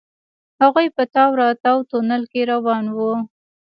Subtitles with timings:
[0.61, 3.13] هغوئ په تاو راتاو تونل کې روان وو.